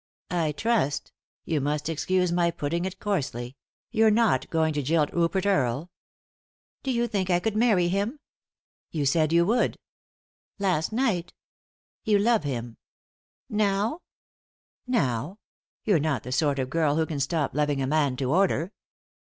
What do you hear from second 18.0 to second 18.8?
to order."